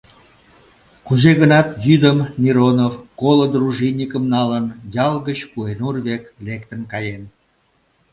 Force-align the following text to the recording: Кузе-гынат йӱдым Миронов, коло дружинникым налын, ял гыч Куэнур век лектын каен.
Кузе-гынат 1.07 1.67
йӱдым 1.85 2.17
Миронов, 2.41 2.93
коло 3.19 3.45
дружинникым 3.53 4.23
налын, 4.35 4.65
ял 5.07 5.15
гыч 5.27 5.39
Куэнур 5.51 5.95
век 6.07 6.23
лектын 6.45 6.81
каен. 6.91 7.23